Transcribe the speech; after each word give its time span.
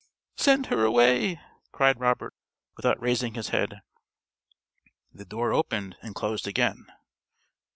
_)"Send 0.41 0.65
her 0.65 0.83
away," 0.83 1.39
cried 1.71 1.99
Robert, 1.99 2.33
without 2.75 2.99
raising 2.99 3.35
his 3.35 3.49
head. 3.49 3.81
The 5.13 5.25
door 5.25 5.53
opened, 5.53 5.95
and 6.01 6.15
closed 6.15 6.47
again. 6.47 6.87